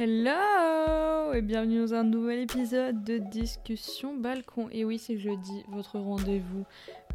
[0.00, 4.68] Hello et bienvenue dans un nouvel épisode de Discussion Balcon.
[4.70, 6.64] Et oui, c'est jeudi, votre rendez-vous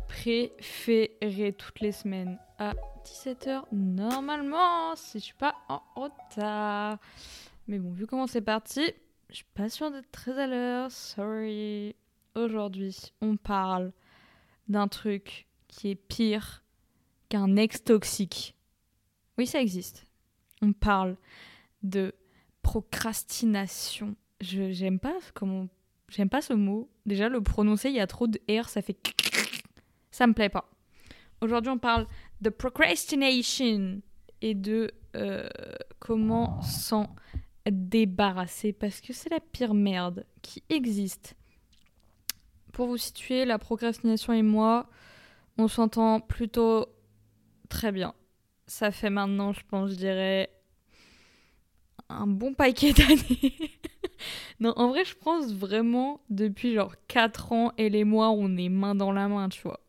[0.09, 2.73] préféré toutes les semaines à
[3.05, 6.97] 17h normalement, si je suis pas en retard.
[7.67, 8.81] Mais bon, vu comment c'est parti,
[9.29, 11.95] je suis pas sûre d'être très à l'heure, sorry.
[12.35, 13.93] Aujourd'hui, on parle
[14.67, 16.65] d'un truc qui est pire
[17.29, 18.57] qu'un ex toxique.
[19.37, 20.05] Oui, ça existe.
[20.61, 21.15] On parle
[21.81, 22.13] de
[22.63, 24.15] procrastination.
[24.41, 25.67] Je j'aime pas comment
[26.09, 26.89] j'aime pas ce mot.
[27.05, 28.97] Déjà le prononcer, il y a trop de r, ça fait
[30.11, 30.69] ça me plaît pas.
[31.41, 32.07] Aujourd'hui, on parle
[32.41, 34.01] de procrastination
[34.41, 35.47] et de euh,
[35.99, 37.13] comment s'en
[37.69, 41.35] débarrasser parce que c'est la pire merde qui existe.
[42.71, 44.89] Pour vous situer, la procrastination et moi,
[45.57, 46.87] on s'entend plutôt
[47.69, 48.13] très bien.
[48.65, 50.49] Ça fait maintenant, je pense, je dirais
[52.13, 53.71] un bon paquet d'années.
[54.59, 58.69] non, en vrai, je pense vraiment depuis genre 4 ans et les mois, on est
[58.69, 59.79] main dans la main, tu vois.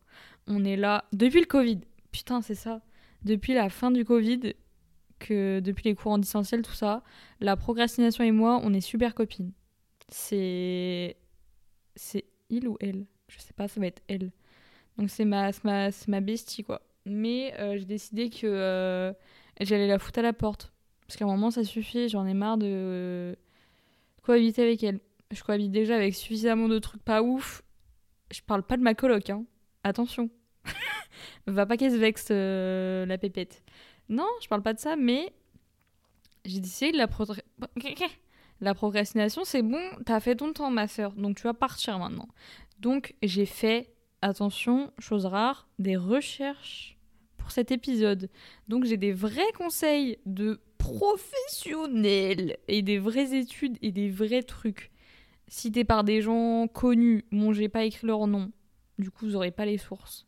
[0.47, 1.79] On est là depuis le Covid.
[2.11, 2.81] Putain, c'est ça.
[3.23, 4.53] Depuis la fin du Covid,
[5.19, 7.03] que depuis les cours en distanciel, tout ça,
[7.39, 9.51] la procrastination et moi, on est super copines.
[10.09, 11.17] C'est.
[11.95, 13.05] C'est il ou elle?
[13.27, 14.31] Je sais pas, ça va être elle.
[14.97, 16.81] Donc c'est ma, ma, ma bestie, quoi.
[17.05, 19.13] Mais euh, j'ai décidé que euh,
[19.59, 20.71] j'allais la foutre à la porte.
[21.07, 23.35] Parce qu'à un moment, ça suffit, j'en ai marre de
[24.23, 24.99] cohabiter avec elle.
[25.31, 27.63] Je cohabite déjà avec suffisamment de trucs pas ouf.
[28.31, 29.45] Je parle pas de ma coloc, hein.
[29.83, 30.29] Attention.
[31.47, 33.63] Va pas qu'elle se vexe, euh, la pépette.
[34.09, 35.31] Non, je parle pas de ça, mais
[36.43, 37.07] j'ai décidé de la
[38.61, 42.27] La procrastination, c'est bon, t'as fait ton temps, ma soeur, donc tu vas partir maintenant.
[42.79, 46.97] Donc j'ai fait, attention, chose rare, des recherches
[47.37, 48.29] pour cet épisode.
[48.67, 50.61] Donc j'ai des vrais conseils de
[50.93, 54.91] professionnels et des vraies études et des vrais trucs
[55.47, 57.25] cités par des gens connus.
[57.31, 58.51] Bon, j'ai pas écrit leur nom,
[58.99, 60.25] du coup vous aurez pas les sources.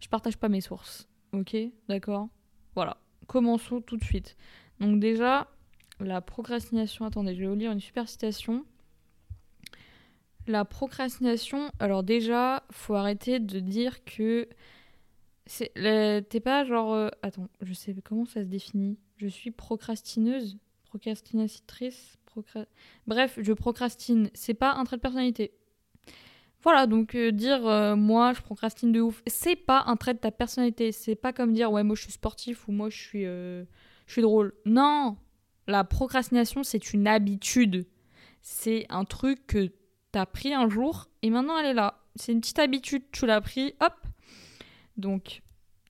[0.00, 1.56] Je partage pas mes sources, ok?
[1.88, 2.28] D'accord?
[2.74, 2.96] Voilà,
[3.26, 4.36] commençons tout de suite.
[4.80, 5.48] Donc déjà,
[6.00, 8.64] la procrastination, attendez, je vais vous lire une super citation.
[10.46, 14.48] La procrastination, alors déjà, faut arrêter de dire que
[15.74, 16.94] T'es pas genre.
[16.94, 18.98] Euh, attends, je sais comment ça se définit?
[19.20, 22.16] Je suis procrastineuse, procrastinatrice,
[23.06, 24.30] Bref, je procrastine.
[24.34, 25.52] C'est pas un trait de personnalité.
[26.62, 30.20] Voilà, donc euh, dire euh, moi je procrastine de ouf, c'est pas un trait de
[30.20, 30.92] ta personnalité.
[30.92, 33.66] C'est pas comme dire ouais, moi je suis sportif ou moi je suis, je
[34.06, 34.54] suis drôle.
[34.64, 35.16] Non!
[35.66, 37.86] La procrastination, c'est une habitude.
[38.40, 39.72] C'est un truc que
[40.12, 42.00] t'as pris un jour et maintenant elle est là.
[42.14, 43.94] C'est une petite habitude, tu l'as pris, hop,
[44.96, 45.42] donc,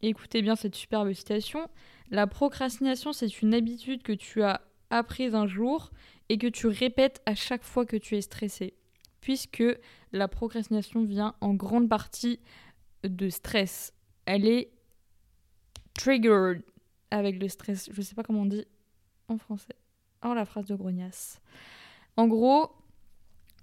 [0.03, 1.69] écoutez bien cette superbe citation.
[2.11, 4.61] La procrastination, c'est une habitude que tu as
[4.91, 5.91] apprise un jour
[6.29, 8.75] et que tu répètes à chaque fois que tu es stressé.
[9.21, 9.65] Puisque
[10.13, 12.41] la procrastination vient en grande partie
[13.05, 13.93] de stress.
[14.27, 14.73] Elle est
[15.95, 16.63] triggered
[17.11, 17.89] avec le stress.
[17.93, 18.65] Je sais pas comment on dit
[19.29, 19.77] en français.
[20.25, 21.41] Oh, la phrase de grognasse.
[22.17, 22.71] En gros,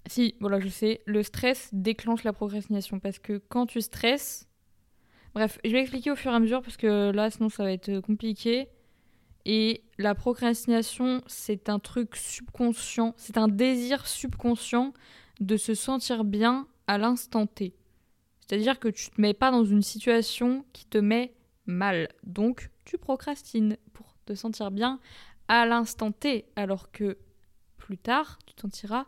[0.06, 4.47] si, voilà, je sais, le stress déclenche la procrastination parce que quand tu stresses,
[5.34, 7.72] Bref, je vais expliquer au fur et à mesure parce que là, sinon, ça va
[7.72, 8.68] être compliqué.
[9.44, 14.92] Et la procrastination, c'est un truc subconscient, c'est un désir subconscient
[15.40, 17.74] de se sentir bien à l'instant T.
[18.40, 21.34] C'est-à-dire que tu te mets pas dans une situation qui te met
[21.66, 22.08] mal.
[22.24, 25.00] Donc, tu procrastines pour te sentir bien
[25.48, 26.46] à l'instant T.
[26.56, 27.18] Alors que
[27.76, 29.06] plus tard, tu te sentiras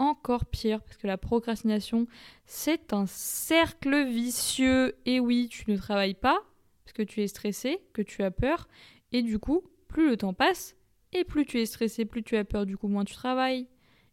[0.00, 2.06] encore pire parce que la procrastination,
[2.46, 4.96] c'est un cercle vicieux.
[5.04, 6.42] Et oui, tu ne travailles pas
[6.84, 8.66] parce que tu es stressé, que tu as peur.
[9.12, 10.74] Et du coup, plus le temps passe,
[11.12, 13.68] et plus tu es stressé, plus tu as peur, du coup, moins tu travailles.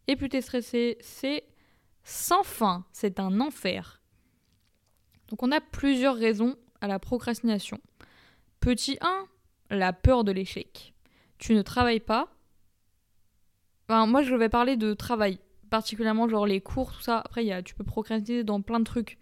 [0.07, 1.43] Et plus tu es stressé, c'est
[2.03, 2.85] sans fin.
[2.91, 4.01] C'est un enfer.
[5.29, 7.79] Donc on a plusieurs raisons à la procrastination.
[8.59, 9.25] Petit 1,
[9.69, 10.93] la peur de l'échec.
[11.37, 12.29] Tu ne travailles pas.
[13.87, 17.19] Enfin, moi, je vais parler de travail particulièrement genre les cours, tout ça.
[17.19, 19.17] Après, y a, tu peux procrastiner dans plein de trucs.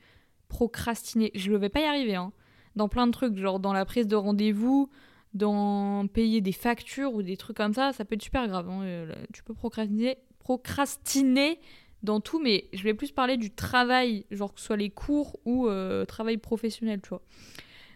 [0.48, 2.32] Procrastiner, je ne vais pas y arriver, hein.
[2.76, 4.90] Dans plein de trucs, genre dans la prise de rendez-vous,
[5.34, 8.70] dans payer des factures ou des trucs comme ça, ça peut être super grave.
[8.70, 8.82] Hein.
[8.84, 11.60] Euh, tu peux procrastiner, procrastiner
[12.04, 15.40] dans tout, mais je vais plus parler du travail, genre que ce soit les cours
[15.46, 17.22] ou euh, travail professionnel, tu vois.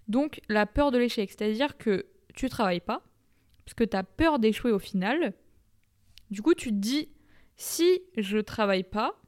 [0.08, 3.04] Donc, la peur de l'échec, c'est-à-dire que tu travailles pas,
[3.64, 5.34] parce que tu as peur d'échouer au final.
[6.32, 7.10] Du coup, tu te dis,
[7.60, 9.22] si je travaille pas,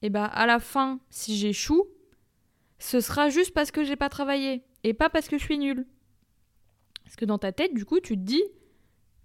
[0.00, 1.86] et eh ben à la fin, si j'échoue,
[2.78, 5.86] ce sera juste parce que j'ai pas travaillé et pas parce que je suis nulle.
[7.02, 8.42] Parce que dans ta tête, du coup, tu te dis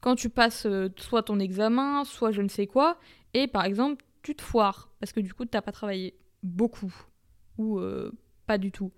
[0.01, 2.99] quand tu passes euh, soit ton examen, soit je ne sais quoi,
[3.35, 6.93] et par exemple, tu te foires, parce que du coup, tu n'as pas travaillé beaucoup,
[7.57, 8.11] ou euh,
[8.47, 8.91] pas du tout.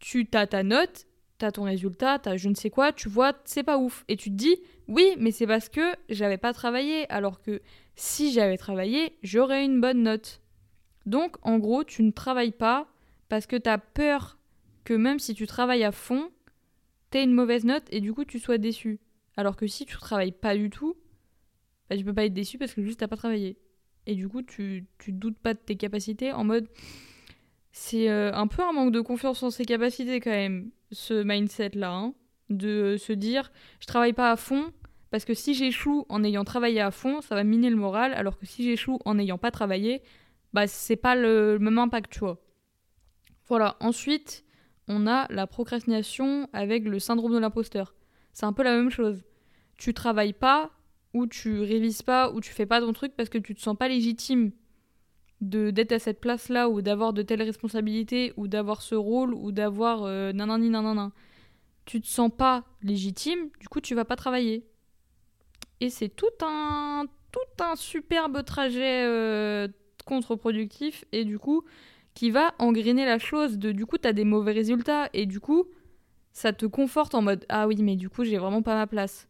[0.00, 1.06] Tu as ta note,
[1.38, 4.04] tu as ton résultat, tu as je ne sais quoi, tu vois, c'est pas ouf.
[4.08, 4.56] Et tu te dis,
[4.88, 7.62] oui, mais c'est parce que j'avais pas travaillé, alors que
[7.98, 10.40] si j'avais travaillé, j'aurais une bonne note.
[11.04, 12.86] Donc, en gros, tu ne travailles pas
[13.28, 14.38] parce que tu as peur
[14.84, 16.30] que même si tu travailles à fond,
[17.10, 19.00] tu aies une mauvaise note et du coup tu sois déçu.
[19.36, 20.94] Alors que si tu travailles pas du tout,
[21.90, 23.58] bah, tu peux pas être déçu parce que juste t'as pas travaillé.
[24.06, 26.68] Et du coup, tu, tu doutes pas de tes capacités en mode.
[27.72, 31.92] C'est euh, un peu un manque de confiance en ses capacités quand même, ce mindset-là.
[31.92, 32.14] Hein,
[32.48, 34.72] de se dire, je travaille pas à fond,
[35.10, 38.38] parce que si j'échoue en ayant travaillé à fond, ça va miner le moral, alors
[38.38, 40.02] que si j'échoue en n'ayant pas travaillé,
[40.52, 42.38] bah c'est pas le, même impact, tu vois.
[43.46, 44.44] Voilà, ensuite,
[44.86, 47.94] on a la procrastination avec le syndrome de l'imposteur.
[48.32, 49.24] C'est un peu la même chose.
[49.78, 50.70] Tu travailles pas,
[51.14, 53.76] ou tu révises pas, ou tu fais pas ton truc parce que tu te sens
[53.76, 54.52] pas légitime
[55.40, 59.52] de d'être à cette place-là, ou d'avoir de telles responsabilités, ou d'avoir ce rôle, ou
[59.52, 61.12] d'avoir euh, nanani nanana.
[61.86, 64.67] Tu te sens pas légitime, du coup tu vas pas travailler.
[65.80, 69.68] Et c'est tout un tout un superbe trajet euh,
[70.06, 71.64] contre-productif et du coup
[72.14, 75.40] qui va engrainer la chose de du coup tu as des mauvais résultats et du
[75.40, 75.66] coup
[76.32, 79.28] ça te conforte en mode ah oui mais du coup j'ai vraiment pas ma place.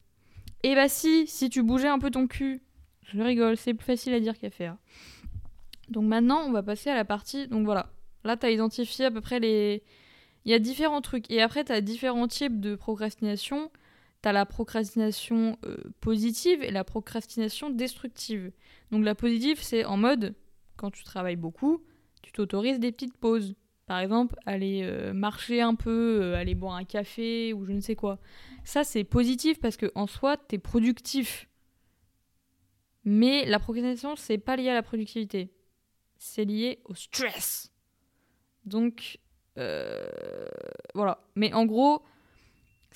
[0.62, 2.60] Et bah si, si tu bougeais un peu ton cul,
[3.02, 4.76] je rigole, c'est plus facile à dire qu'à faire.
[5.88, 7.90] Donc maintenant on va passer à la partie, donc voilà,
[8.24, 9.82] là tu as identifié à peu près les...
[10.44, 13.70] Il y a différents trucs et après tu as différents types de procrastination.
[14.32, 18.52] La procrastination euh, positive et la procrastination destructive.
[18.90, 20.34] Donc la positive c'est en mode
[20.76, 21.82] quand tu travailles beaucoup,
[22.22, 23.54] tu t'autorises des petites pauses.
[23.86, 27.80] Par exemple, aller euh, marcher un peu, euh, aller boire un café ou je ne
[27.80, 28.18] sais quoi.
[28.62, 31.48] Ça, c'est positif parce que en soi, tu es productif.
[33.04, 35.54] Mais la procrastination, c'est pas lié à la productivité.
[36.18, 37.72] C'est lié au stress.
[38.66, 39.18] Donc,
[40.94, 41.24] voilà.
[41.34, 42.02] Mais en gros,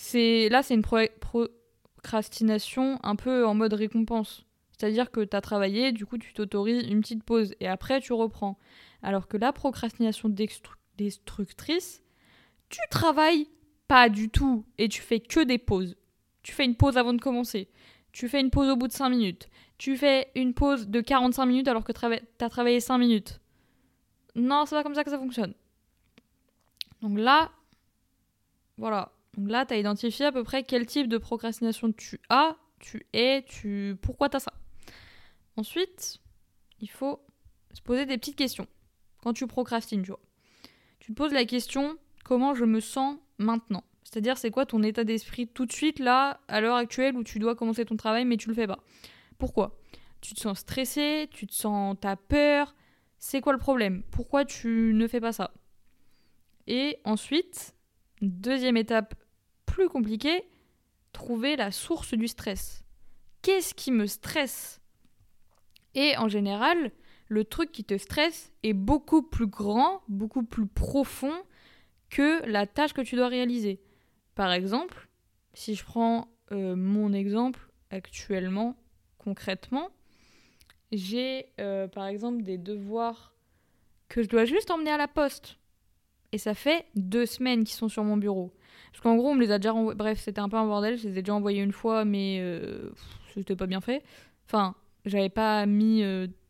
[0.03, 4.45] c'est là, c'est une procrastination un peu en mode récompense.
[4.73, 8.13] C'est-à-dire que tu as travaillé, du coup, tu t'autorises une petite pause et après, tu
[8.13, 8.59] reprends.
[9.03, 10.35] Alors que la procrastination
[10.99, 12.03] destructrice,
[12.69, 13.47] tu travailles
[13.87, 15.97] pas du tout et tu fais que des pauses.
[16.43, 17.69] Tu fais une pause avant de commencer.
[18.11, 19.49] Tu fais une pause au bout de 5 minutes.
[19.79, 23.41] Tu fais une pause de 45 minutes alors que tu as travaillé 5 minutes.
[24.35, 25.55] Non, c'est pas comme ça que ça fonctionne.
[27.03, 27.53] Donc là,
[28.77, 29.13] voilà.
[29.37, 33.07] Donc là, tu as identifié à peu près quel type de procrastination tu as, tu
[33.13, 33.97] es, tu...
[34.03, 34.53] pourquoi tu as ça.
[35.57, 36.21] Ensuite,
[36.81, 37.25] il faut
[37.73, 38.67] se poser des petites questions
[39.23, 40.21] quand tu procrastines, tu vois.
[40.99, 43.85] Tu te poses la question comment je me sens maintenant?
[44.05, 47.39] C'est-à-dire, c'est quoi ton état d'esprit tout de suite, là, à l'heure actuelle où tu
[47.39, 48.81] dois commencer ton travail, mais tu le fais pas?
[49.39, 49.79] Pourquoi?
[50.21, 51.97] Tu te sens stressé Tu te sens.
[52.01, 52.75] T'as peur?
[53.19, 54.03] C'est quoi le problème?
[54.11, 55.53] Pourquoi tu ne fais pas ça?
[56.67, 57.75] Et ensuite,
[58.21, 59.15] deuxième étape
[59.73, 60.45] plus compliquée,
[61.13, 62.85] trouver la source du stress.
[63.41, 64.83] Qu'est-ce qui me stresse?
[65.95, 66.93] Et en général,
[67.29, 71.33] le truc qui te stresse est beaucoup plus grand, beaucoup plus profond
[72.11, 73.81] que la tâche que tu dois réaliser.
[74.35, 75.09] Par exemple,
[75.55, 78.77] si je prends euh, mon exemple actuellement,
[79.17, 79.89] concrètement,
[80.93, 83.35] j'ai euh, par exemple des devoirs
[84.11, 85.57] que je dois juste emmener à la poste.
[86.33, 88.53] Et ça fait deux semaines qu'ils sont sur mon bureau.
[88.91, 89.73] Parce qu'en gros, on me les a déjà.
[89.73, 90.99] Bref, c'était un peu un bordel.
[90.99, 92.91] Je les ai déjà envoyés une fois, mais euh,
[93.35, 94.03] c'était pas bien fait.
[94.47, 94.75] Enfin,
[95.05, 96.03] j'avais pas mis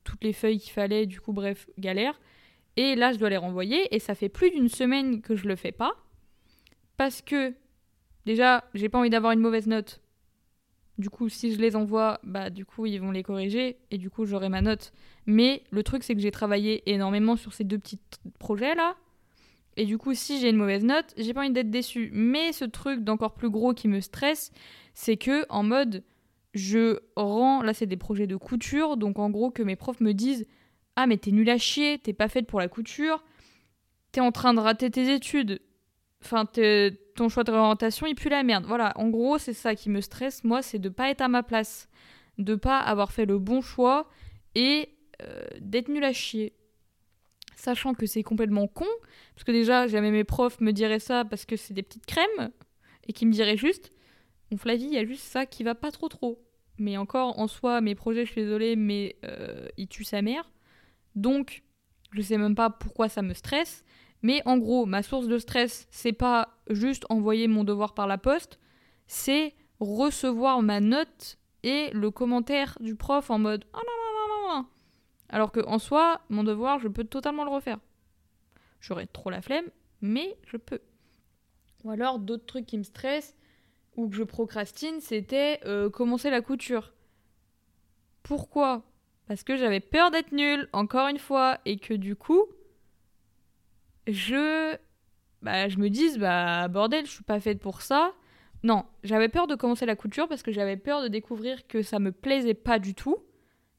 [0.04, 2.18] toutes les feuilles qu'il fallait, du coup, bref, galère.
[2.76, 5.56] Et là, je dois les renvoyer, et ça fait plus d'une semaine que je le
[5.56, 5.92] fais pas,
[6.96, 7.54] parce que
[8.24, 10.00] déjà, j'ai pas envie d'avoir une mauvaise note.
[10.98, 14.08] Du coup, si je les envoie, bah du coup, ils vont les corriger, et du
[14.08, 14.92] coup, j'aurai ma note.
[15.26, 18.00] Mais le truc, c'est que j'ai travaillé énormément sur ces deux petits
[18.38, 18.96] projets là.
[19.76, 22.10] Et du coup, si j'ai une mauvaise note, j'ai pas envie d'être déçu.
[22.12, 24.52] Mais ce truc d'encore plus gros qui me stresse,
[24.94, 26.04] c'est que en mode,
[26.54, 30.12] je rends, là c'est des projets de couture, donc en gros que mes profs me
[30.12, 30.46] disent
[30.96, 33.24] Ah mais t'es nul à chier, t'es pas faite pour la couture,
[34.12, 35.60] t'es en train de rater tes études,
[36.22, 36.44] enfin
[37.14, 38.64] ton choix de réorientation il pue la merde.
[38.66, 41.42] Voilà, en gros c'est ça qui me stresse, moi c'est de pas être à ma
[41.42, 41.88] place,
[42.38, 44.08] de pas avoir fait le bon choix
[44.54, 44.90] et
[45.22, 46.52] euh, d'être nul à chier.
[47.62, 48.88] Sachant que c'est complètement con,
[49.36, 52.50] parce que déjà jamais mes profs me diraient ça parce que c'est des petites crèmes,
[53.06, 53.92] et qui me diraient juste
[54.50, 56.42] Bon, Flavie, il y a juste ça qui va pas trop trop.
[56.78, 60.50] Mais encore, en soi, mes projets, je suis désolée, mais euh, il tue sa mère.
[61.14, 61.62] Donc,
[62.10, 63.84] je sais même pas pourquoi ça me stresse.
[64.22, 68.18] Mais en gros, ma source de stress, c'est pas juste envoyer mon devoir par la
[68.18, 68.58] poste,
[69.06, 74.58] c'est recevoir ma note et le commentaire du prof en mode ah non non non
[74.58, 74.66] non
[75.32, 77.78] alors que en soi mon devoir je peux totalement le refaire.
[78.80, 79.66] J'aurais trop la flemme
[80.00, 80.80] mais je peux.
[81.84, 83.34] Ou alors d'autres trucs qui me stressent
[83.96, 86.92] ou que je procrastine c'était euh, commencer la couture.
[88.22, 88.84] Pourquoi?
[89.26, 92.46] Parce que j'avais peur d'être nulle encore une fois et que du coup
[94.06, 94.76] je
[95.40, 98.12] bah je me dise bah bordel je suis pas faite pour ça.
[98.64, 101.98] Non, j'avais peur de commencer la couture parce que j'avais peur de découvrir que ça
[101.98, 103.16] me plaisait pas du tout,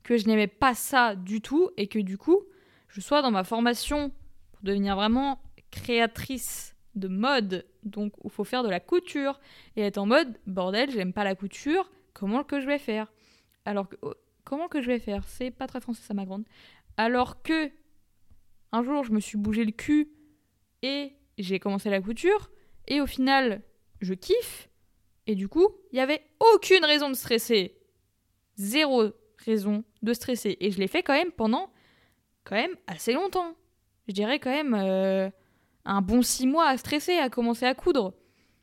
[0.04, 2.44] que je n'aimais pas ça du tout et que du coup,
[2.88, 4.12] je sois dans ma formation
[4.52, 5.42] pour devenir vraiment
[5.72, 9.40] créatrice de mode, donc il faut faire de la couture
[9.76, 13.12] et être en mode bordel, j'aime pas la couture, comment que je vais faire?
[13.66, 15.28] Alors que oh, comment que je vais faire?
[15.28, 16.46] C'est pas très français ça ma grande.
[16.98, 17.72] Alors que
[18.72, 20.12] un jour, je me suis bougé le cul
[20.82, 22.52] et j'ai commencé la couture
[22.88, 23.64] et au final,
[24.02, 24.70] je kiffe
[25.26, 26.22] et du coup, il n'y avait
[26.54, 27.76] aucune raison de stresser.
[28.56, 30.58] Zéro raison de stresser.
[30.60, 31.72] Et je l'ai fait quand même pendant
[32.44, 33.56] quand même assez longtemps.
[34.08, 35.30] Je dirais quand même euh,
[35.86, 38.14] un bon six mois à stresser, à commencer à coudre.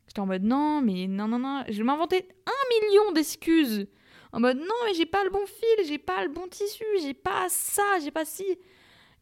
[0.07, 1.65] J'étais en mode non, mais non, non, non.
[1.69, 3.87] Je m'inventais un million d'excuses.
[4.33, 7.15] En mode non, mais j'ai pas le bon fil, j'ai pas le bon tissu, j'ai
[7.15, 8.45] pas ça, j'ai pas ci.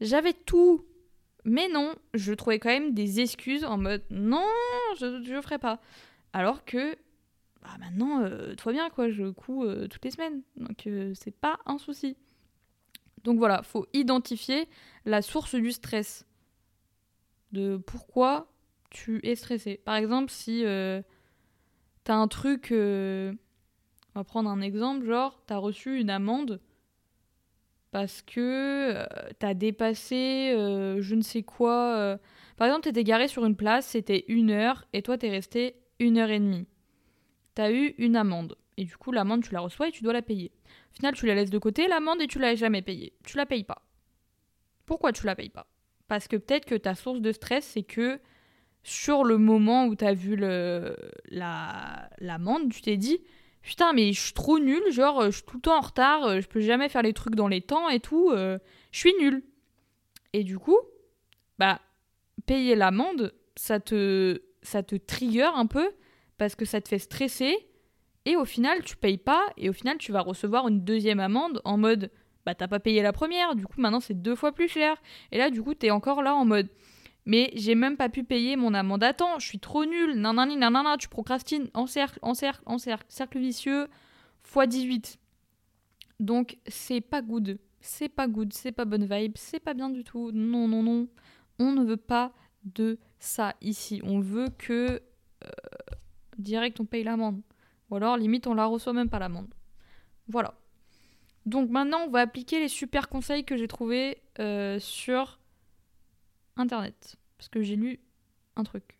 [0.00, 0.84] J'avais tout.
[1.44, 4.46] Mais non, je trouvais quand même des excuses en mode non,
[4.98, 5.80] je ne ferai pas.
[6.32, 6.96] Alors que
[7.68, 10.42] bah maintenant, euh, toi bien, quoi, je couds euh, toutes les semaines.
[10.56, 12.16] Donc, euh, c'est pas un souci.
[13.24, 14.68] Donc voilà, faut identifier
[15.04, 16.26] la source du stress.
[17.52, 18.52] De pourquoi
[18.90, 19.80] tu es stressé.
[19.84, 20.62] Par exemple, si
[22.04, 22.68] t'as un truc.
[22.72, 23.34] on
[24.14, 26.60] va prendre un exemple, genre, t'as reçu une amende
[27.90, 29.06] parce que
[29.38, 30.52] t'as dépassé
[31.00, 32.18] je ne sais quoi.
[32.56, 36.18] Par exemple, t'étais garé sur une place, c'était une heure, et toi t'es resté une
[36.18, 36.66] heure et demie
[37.66, 38.56] tu eu une amende.
[38.76, 40.52] Et du coup, l'amende, tu la reçois et tu dois la payer.
[40.92, 43.12] Au final, tu la laisses de côté, l'amende, et tu l'as jamais payée.
[43.24, 43.82] Tu la payes pas.
[44.86, 45.66] Pourquoi tu la payes pas?
[46.06, 48.20] Parce que peut-être que ta source de stress, c'est que
[48.82, 50.36] sur le moment où tu as vu
[51.30, 53.18] l'amende, tu t'es dit
[53.62, 56.46] Putain, mais je suis trop nul, genre, je suis tout le temps en retard, je
[56.46, 58.58] peux jamais faire les trucs dans les temps et tout, euh,
[58.92, 59.42] je suis nul.
[60.32, 60.78] Et du coup,
[61.58, 61.80] bah,
[62.46, 65.90] payer l'amende, ça te, ça te trigger un peu
[66.38, 67.56] parce que ça te fait stresser
[68.24, 71.60] et au final tu payes pas et au final tu vas recevoir une deuxième amende
[71.64, 72.10] en mode
[72.46, 74.96] bah t'as pas payé la première du coup maintenant c'est deux fois plus cher.
[75.32, 76.68] Et là du coup t'es encore là en mode
[77.26, 80.96] mais j'ai même pas pu payer mon amende attends je suis trop nul nanani nanana
[80.96, 83.88] tu procrastines en cercle en cercle en cercle cercle vicieux
[84.44, 85.18] x 18
[86.20, 90.04] donc c'est pas good c'est pas good c'est pas bonne vibe c'est pas bien du
[90.04, 90.30] tout.
[90.32, 91.08] Non non non
[91.58, 92.32] on ne veut pas
[92.64, 94.00] de ça ici.
[94.04, 95.00] On veut que
[95.44, 95.48] euh,
[96.38, 97.42] direct on paye l'amende.
[97.90, 99.52] Ou alors limite on la reçoit même pas l'amende.
[100.28, 100.54] Voilà.
[101.46, 105.38] Donc maintenant on va appliquer les super conseils que j'ai trouvés euh, sur
[106.56, 107.16] internet.
[107.36, 108.00] Parce que j'ai lu
[108.56, 108.98] un truc.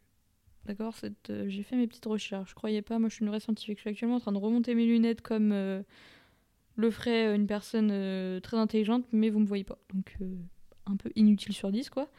[0.65, 0.95] D'accord
[1.31, 2.51] euh, J'ai fait mes petites recherches.
[2.51, 3.79] Je croyais pas, moi je suis une vraie scientifique.
[3.79, 5.83] Je suis actuellement en train de remonter mes lunettes comme euh,
[6.77, 9.79] le ferait une personne très intelligente, mais vous me voyez pas.
[9.93, 10.17] Donc
[10.87, 12.11] un peu inutile sur 10 quoi.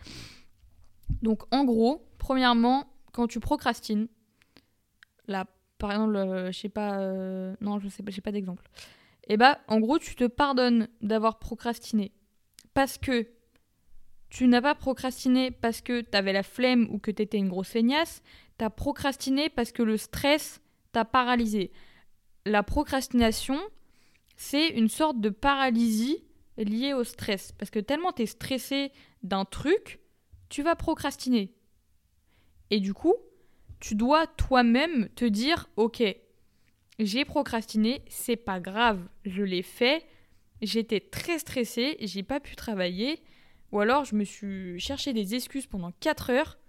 [1.21, 4.07] Donc en gros, premièrement, quand tu procrastines,
[5.29, 5.45] Là,
[5.77, 8.67] par exemple, euh, je sais pas, euh, non, je sais pas, j'ai pas d'exemple.
[9.27, 12.11] Et eh bah, en gros, tu te pardonnes d'avoir procrastiné
[12.73, 13.27] parce que
[14.29, 18.23] tu n'as pas procrastiné parce que t'avais la flemme ou que t'étais une grosse feignasse.
[18.57, 21.71] T'as procrastiné parce que le stress t'a paralysé.
[22.45, 23.59] La procrastination,
[24.35, 26.23] c'est une sorte de paralysie
[26.57, 27.51] liée au stress.
[27.51, 29.99] Parce que tellement t'es stressé d'un truc,
[30.49, 31.53] tu vas procrastiner.
[32.71, 33.15] Et du coup,
[33.79, 36.03] tu dois toi-même te dire ok,
[36.99, 40.05] j'ai procrastiné, c'est pas grave, je l'ai fait,
[40.61, 43.21] j'étais très stressée, j'ai pas pu travailler,
[43.71, 46.59] ou alors je me suis cherché des excuses pendant 4 heures,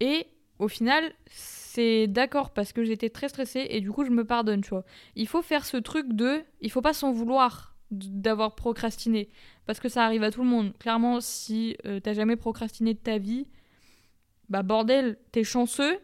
[0.00, 0.26] et
[0.58, 4.62] au final, c'est d'accord parce que j'étais très stressée et du coup je me pardonne,
[4.62, 4.84] tu vois.
[5.14, 9.28] Il faut faire ce truc de, il faut pas s'en vouloir d'avoir procrastiné
[9.66, 10.72] parce que ça arrive à tout le monde.
[10.78, 13.46] Clairement, si euh, t'as jamais procrastiné de ta vie,
[14.48, 15.98] bah bordel, t'es chanceux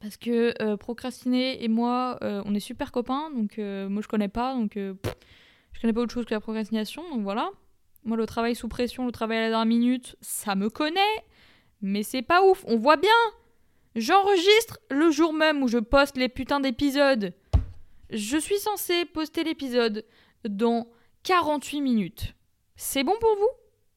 [0.00, 4.08] parce que euh, procrastiner et moi, euh, on est super copains, donc euh, moi je
[4.08, 7.50] connais pas, donc je connais pas autre chose que la procrastination, donc voilà.
[8.04, 11.00] Moi, le travail sous pression, le travail à la dernière minute, ça me connaît,
[11.82, 12.64] mais c'est pas ouf.
[12.68, 13.10] On voit bien.
[13.96, 17.34] J'enregistre le jour même où je poste les putains d'épisodes.
[18.10, 20.04] Je suis censée poster l'épisode
[20.48, 20.86] dans
[21.24, 22.34] 48 minutes.
[22.76, 23.50] C'est bon pour vous?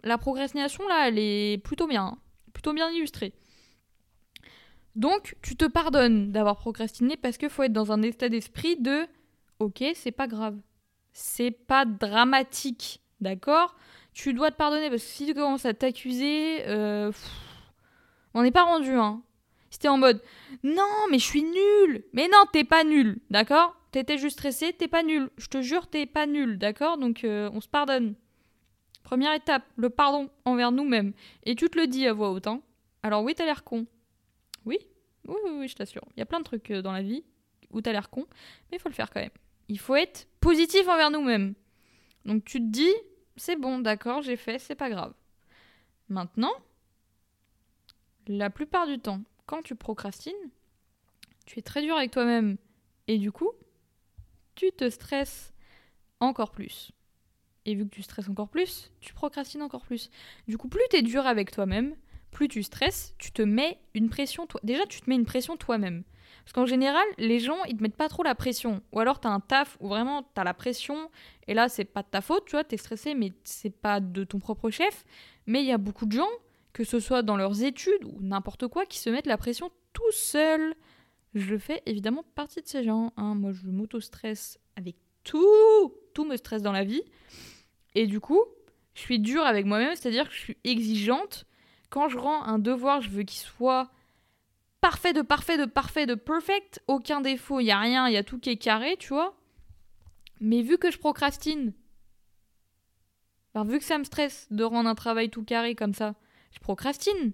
[0.04, 2.06] La procrastination, là, elle est plutôt bien.
[2.06, 2.18] Hein.
[2.54, 3.34] Plutôt bien illustrée.
[5.00, 9.08] Donc, tu te pardonnes d'avoir procrastiné parce qu'il faut être dans un état d'esprit de
[9.60, 10.58] ok, c'est pas grave.
[11.14, 13.78] C'est pas dramatique, d'accord?
[14.12, 17.14] Tu dois te pardonner parce que si tu commences à t'accuser, euh,
[18.34, 19.22] on n'est pas rendu, hein.
[19.70, 20.22] Si t'es en mode
[20.64, 22.04] non, mais je suis nul.
[22.12, 23.78] Mais non, t'es pas nul, d'accord?
[23.92, 25.30] T'étais juste stressé, t'es pas nul.
[25.38, 26.98] Je te jure, t'es pas nul, d'accord?
[26.98, 28.16] Donc euh, on se pardonne.
[29.04, 31.14] Première étape, le pardon envers nous-mêmes.
[31.46, 32.60] Et tu te le dis à voix haute, hein.
[33.02, 33.86] Alors oui, t'as l'air con.
[35.30, 36.04] Oui, oui, je t'assure.
[36.16, 37.24] Il y a plein de trucs euh, dans la vie
[37.72, 38.26] où t'as l'air con,
[38.72, 39.30] mais il faut le faire quand même.
[39.68, 41.54] Il faut être positif envers nous-mêmes.
[42.26, 42.94] Donc tu te dis,
[43.36, 45.14] c'est bon, d'accord, j'ai fait, c'est pas grave.
[46.10, 46.54] Maintenant,
[48.28, 50.34] la plupart du temps, quand tu procrastines,
[51.46, 52.58] tu es très dur avec toi-même.
[53.08, 53.52] Et du coup,
[54.56, 55.54] tu te stresses
[56.20, 56.92] encore plus.
[57.66, 60.10] Et vu que tu stresses encore plus, tu procrastines encore plus.
[60.48, 61.96] Du coup, plus tu es dur avec toi-même,
[62.32, 64.46] plus tu stresses, tu te mets une pression.
[64.48, 64.60] Toi.
[64.64, 66.04] Déjà, tu te mets une pression toi-même.
[66.44, 68.82] Parce qu'en général, les gens, ils te mettent pas trop la pression.
[68.92, 71.10] Ou alors, tu as un taf où vraiment tu as la pression.
[71.48, 74.00] Et là, c'est pas de ta faute, tu vois, tu es stressé, mais c'est pas
[74.00, 75.06] de ton propre chef.
[75.46, 76.30] Mais il y a beaucoup de gens,
[76.74, 80.12] que ce soit dans leurs études ou n'importe quoi, qui se mettent la pression tout
[80.12, 80.76] seuls.
[81.34, 83.14] Je fais évidemment partie de ces gens.
[83.18, 83.36] Hein.
[83.36, 85.94] Moi, je m'auto-stresse avec tout.
[86.14, 87.04] Tout me stresse dans la vie.
[87.96, 88.44] Et du coup,
[88.94, 91.46] je suis dure avec moi-même, c'est-à-dire que je suis exigeante.
[91.90, 93.90] Quand je rends un devoir, je veux qu'il soit
[94.82, 96.82] parfait de parfait de parfait de perfect.
[96.88, 99.36] Aucun défaut, il n'y a rien, il y a tout qui est carré, tu vois.
[100.40, 101.74] Mais vu que je procrastine,
[103.66, 106.16] vu que ça me stresse de rendre un travail tout carré comme ça,
[106.52, 107.34] je procrastine.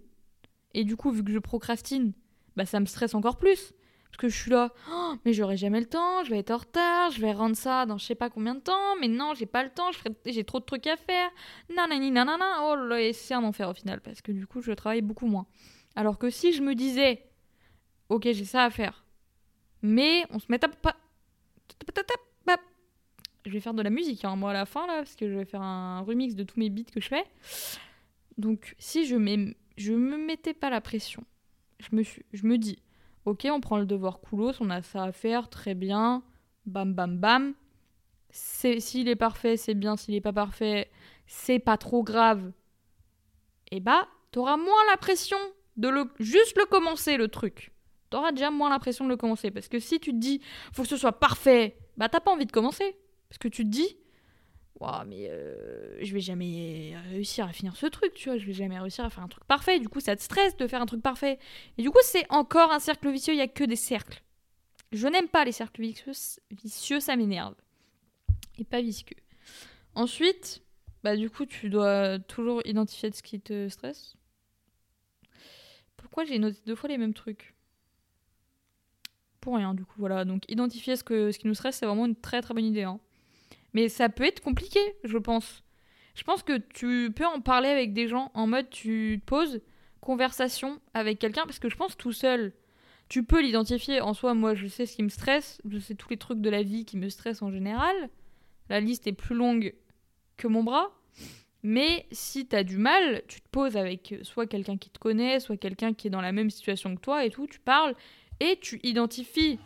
[0.73, 2.13] Et du coup, vu que je procrastine,
[2.55, 3.73] bah ça me stresse encore plus.
[4.15, 6.55] Parce que je suis là, oh, mais j'aurai jamais le temps, je vais être en
[6.55, 9.45] retard, je vais rendre ça dans je sais pas combien de temps, mais non, j'ai
[9.45, 9.89] pas le temps,
[10.25, 11.29] j'ai trop de trucs à faire.
[11.75, 14.71] Nanani nanana, oh là, et c'est un enfer au final, parce que du coup, je
[14.71, 15.47] travaille beaucoup moins.
[15.97, 17.25] Alors que si je me disais,
[18.07, 19.03] ok, j'ai ça à faire,
[19.81, 20.95] mais on se met à pas.
[23.45, 25.35] Je vais faire de la musique, hein, moi, à la fin, là, parce que je
[25.35, 27.25] vais faire un remix de tous mes beats que je fais.
[28.37, 29.17] Donc, si je,
[29.75, 31.25] je me mettais pas la pression,
[31.79, 32.79] je me, je me dis,
[33.25, 36.23] Ok, on prend le devoir coolos, on a ça à faire, très bien.
[36.65, 37.53] Bam, bam, bam.
[38.29, 39.95] S'il est parfait, c'est bien.
[39.95, 40.91] S'il est pas parfait,
[41.25, 42.51] c'est pas trop grave.
[43.71, 45.37] Et eh bah, t'auras moins la pression
[45.77, 47.71] de le, juste le commencer, le truc.
[48.09, 49.49] T'auras déjà moins l'impression de le commencer.
[49.49, 52.45] Parce que si tu te dis, faut que ce soit parfait, bah t'as pas envie
[52.45, 52.95] de commencer.
[53.29, 53.97] Parce que tu te dis,
[54.81, 58.79] mais euh, je vais jamais réussir à finir ce truc, tu vois, je vais jamais
[58.79, 59.79] réussir à faire un truc parfait.
[59.79, 61.39] Du coup, ça te stresse de faire un truc parfait.
[61.77, 64.21] Et du coup, c'est encore un cercle vicieux, il y a que des cercles.
[64.91, 66.11] Je n'aime pas les cercles vicieux,
[66.51, 67.55] vicieux ça m'énerve.
[68.57, 69.15] Et pas visqueux.
[69.95, 70.61] Ensuite,
[71.03, 74.15] bah du coup, tu dois toujours identifier ce qui te stresse.
[75.97, 77.53] Pourquoi j'ai noté deux fois les mêmes trucs?
[79.41, 80.25] Pour rien, du coup, voilà.
[80.25, 82.83] Donc, identifier ce, que, ce qui nous stresse, c'est vraiment une très très bonne idée.
[82.83, 82.99] Hein.
[83.75, 85.61] Mais ça peut être compliqué, je pense.
[86.15, 89.59] Je pense que tu peux en parler avec des gens en mode tu poses
[89.99, 92.53] conversation avec quelqu'un parce que je pense tout seul
[93.09, 93.99] tu peux l'identifier.
[93.99, 96.49] En soi moi je sais ce qui me stresse je sais tous les trucs de
[96.49, 97.93] la vie qui me stressent en général.
[98.69, 99.75] La liste est plus longue
[100.37, 100.91] que mon bras.
[101.61, 105.41] Mais si tu as du mal tu te poses avec soit quelqu'un qui te connaît
[105.41, 107.93] soit quelqu'un qui est dans la même situation que toi et tout tu parles
[108.39, 109.59] et tu identifies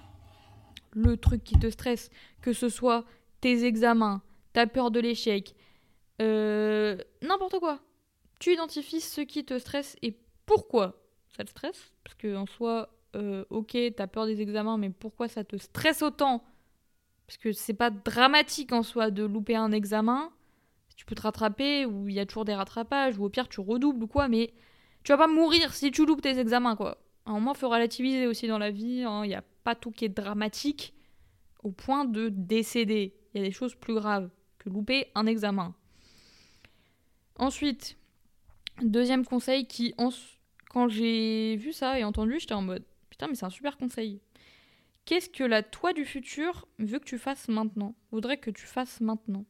[0.93, 2.09] le truc qui te stresse.
[2.41, 3.05] Que ce soit
[3.41, 4.21] tes examens,
[4.53, 5.55] ta peur de l'échec,
[6.21, 7.79] euh, n'importe quoi.
[8.39, 11.01] Tu identifies ce qui te stresse et pourquoi
[11.35, 11.91] ça te stresse.
[12.03, 16.01] Parce que en soi, euh, ok, t'as peur des examens, mais pourquoi ça te stresse
[16.01, 16.43] autant?
[17.27, 20.31] Parce que c'est pas dramatique en soi de louper un examen.
[20.95, 23.61] Tu peux te rattraper, ou il y a toujours des rattrapages, ou au pire tu
[23.61, 24.53] redoubles ou quoi, mais
[25.03, 26.97] tu vas pas mourir si tu loupes tes examens, quoi.
[27.25, 29.03] À un moment, faut relativiser aussi dans la vie.
[29.03, 29.23] Hein.
[29.23, 30.93] Il n'y a pas tout qui est dramatique
[31.63, 33.15] au point de décéder.
[33.33, 35.73] Il y a des choses plus graves que louper un examen.
[37.37, 37.97] Ensuite,
[38.81, 39.93] deuxième conseil qui,
[40.69, 44.21] quand j'ai vu ça et entendu, j'étais en mode putain, mais c'est un super conseil.
[45.05, 49.01] Qu'est-ce que la toi du futur veut que tu fasses maintenant Voudrait que tu fasses
[49.01, 49.45] maintenant?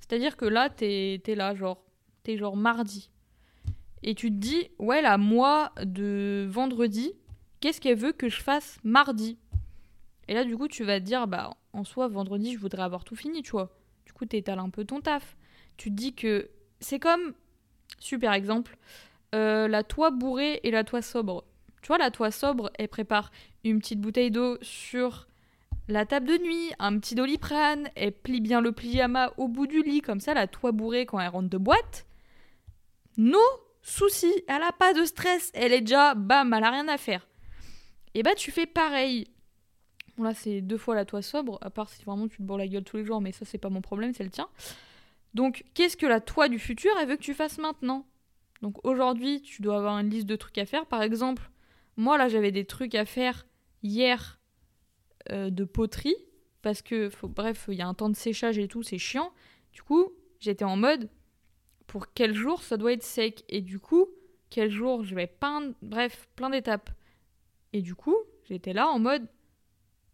[0.00, 1.84] C'est-à-dire que là, t'es es là, genre,
[2.22, 3.10] t'es genre mardi.
[4.02, 7.12] Et tu te dis, ouais, la moi de vendredi,
[7.60, 9.38] qu'est-ce qu'elle veut que je fasse mardi?
[10.28, 13.04] Et là, du coup, tu vas te dire, bah, en soi, vendredi, je voudrais avoir
[13.04, 13.70] tout fini, tu vois.
[14.04, 15.36] Du coup, t'étales un peu ton taf.
[15.76, 17.34] Tu te dis que c'est comme,
[17.98, 18.76] super exemple,
[19.34, 21.44] euh, la toit bourrée et la toit sobre.
[21.82, 23.30] Tu vois, la toit sobre, elle prépare
[23.64, 25.28] une petite bouteille d'eau sur
[25.88, 29.82] la table de nuit, un petit doliprane, elle plie bien le pyjama au bout du
[29.82, 32.06] lit, comme ça, la toit bourrée, quand elle rentre de boîte,
[33.16, 33.38] nos
[33.82, 37.28] soucis, elle a pas de stress, elle est déjà, bam, elle a rien à faire.
[38.14, 39.28] Et bah, tu fais pareil
[40.16, 42.58] Bon, là, c'est deux fois la toi sobre, à part si vraiment tu te bourres
[42.58, 44.48] la gueule tous les jours, mais ça, c'est pas mon problème, c'est le tien.
[45.34, 48.06] Donc, qu'est-ce que la toi du futur, elle veut que tu fasses maintenant?
[48.62, 50.86] Donc, aujourd'hui, tu dois avoir une liste de trucs à faire.
[50.86, 51.50] Par exemple,
[51.96, 53.46] moi, là, j'avais des trucs à faire
[53.82, 54.40] hier
[55.30, 56.16] euh, de poterie,
[56.62, 59.32] parce que, bref, il y a un temps de séchage et tout, c'est chiant.
[59.72, 61.10] Du coup, j'étais en mode,
[61.86, 63.44] pour quel jour ça doit être sec?
[63.50, 64.06] Et du coup,
[64.48, 66.90] quel jour je vais peindre, bref, plein d'étapes.
[67.72, 69.28] Et du coup, j'étais là en mode,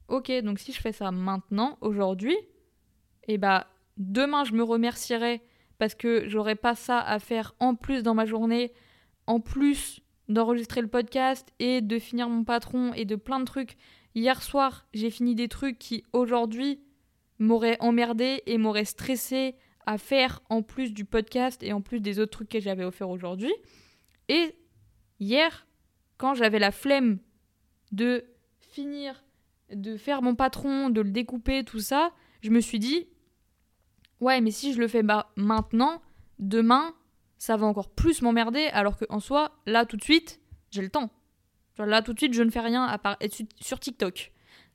[0.08, 5.42] ok, donc si je fais ça maintenant, aujourd'hui, et eh bah demain je me remercierai
[5.78, 8.72] parce que j'aurai pas ça à faire en plus dans ma journée,
[9.26, 13.76] en plus d'enregistrer le podcast et de finir mon patron et de plein de trucs.
[14.14, 16.80] Hier soir, j'ai fini des trucs qui aujourd'hui
[17.38, 22.18] m'auraient emmerdé et m'auraient stressé à faire en plus du podcast et en plus des
[22.18, 23.52] autres trucs que j'avais offert aujourd'hui.
[24.28, 24.54] Et
[25.18, 25.66] hier,
[26.18, 27.18] quand j'avais la flemme
[27.90, 28.24] de
[28.60, 29.24] finir,
[29.74, 33.06] de faire mon patron, de le découper, tout ça, je me suis dit,
[34.20, 36.02] ouais, mais si je le fais bah, maintenant,
[36.38, 36.94] demain,
[37.38, 41.10] ça va encore plus m'emmerder, alors qu'en soi, là, tout de suite, j'ai le temps.
[41.78, 44.30] Là, tout de suite, je ne fais rien à part être sur TikTok.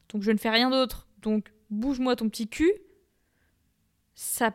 [0.10, 1.08] Donc, je ne fais rien d'autre.
[1.22, 2.74] Donc, bouge-moi ton petit cul.
[4.16, 4.52] Ça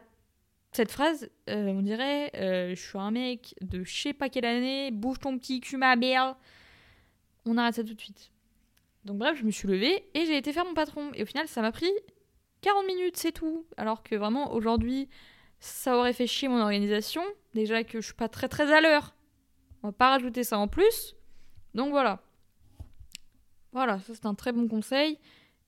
[0.72, 4.46] cette phrase, euh, on dirait euh, Je suis un mec de je sais pas quelle
[4.46, 6.35] année, bouge ton petit cul, ma merde.
[7.44, 8.31] On arrête ça tout de suite.
[9.04, 11.10] Donc, bref, je me suis levée et j'ai été faire mon patron.
[11.14, 11.90] Et au final, ça m'a pris
[12.62, 13.66] 40 minutes, c'est tout.
[13.76, 15.08] Alors que vraiment, aujourd'hui,
[15.60, 17.22] ça aurait fait chier mon organisation.
[17.54, 19.14] Déjà que je suis pas très très à l'heure.
[19.82, 21.16] On va pas rajouter ça en plus.
[21.74, 22.22] Donc voilà.
[23.72, 25.18] Voilà, ça c'est un très bon conseil.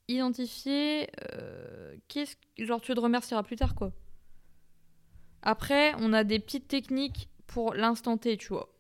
[0.09, 1.09] Identifier.
[1.33, 3.93] Euh, qu'est-ce Genre, tu te remercieras plus tard, quoi.
[5.43, 8.73] Après, on a des petites techniques pour l'instant T, tu vois.